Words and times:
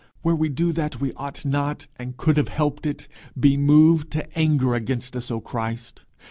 Where 0.23 0.35
we 0.35 0.49
do 0.49 0.71
that 0.71 0.99
we 0.99 1.13
ought 1.13 1.45
not, 1.45 1.85
and 1.95 2.17
could 2.17 2.35
have 2.37 2.47
helped 2.47 2.87
it, 2.87 3.07
be 3.39 3.55
moved 3.55 4.09
to 4.13 4.35
anger 4.35 4.73
against 4.73 5.15
us, 5.15 5.29
O 5.29 5.39
Christ! 5.39 6.05